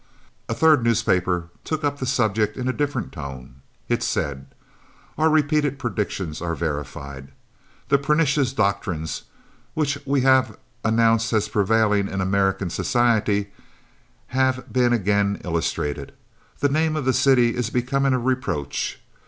A 0.49 0.55
third 0.55 0.83
newspaper 0.83 1.51
took 1.63 1.83
up 1.83 1.99
the 1.99 2.07
subject 2.07 2.57
in 2.57 2.67
a 2.67 2.73
different 2.73 3.11
tone. 3.11 3.61
It 3.87 4.01
said: 4.01 4.47
Our 5.15 5.29
repeated 5.29 5.77
predictions 5.77 6.41
are 6.41 6.55
verified. 6.55 7.27
The 7.89 7.99
pernicious 7.99 8.51
doctrines 8.51 9.25
which 9.75 9.99
we 10.07 10.21
have 10.21 10.57
announced 10.83 11.31
as 11.33 11.47
prevailing 11.49 12.07
in 12.07 12.19
American 12.19 12.71
society 12.71 13.51
have 14.29 14.73
been 14.73 14.91
again 14.91 15.39
illustrated. 15.43 16.13
The 16.61 16.69
name 16.69 16.95
of 16.95 17.05
the 17.05 17.13
city 17.13 17.55
is 17.55 17.69
becoming 17.69 18.13
a 18.13 18.17
reproach. 18.17 18.99